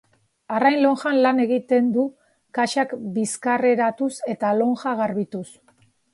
Arrain 0.59 0.77
lonjan 0.85 1.19
lan 1.25 1.41
egiten 1.43 1.91
du 1.97 2.05
kaxak 2.59 2.97
bizkarreratuz 3.19 4.11
eta 4.35 4.57
lonja 4.63 4.97
garbituz. 5.05 5.47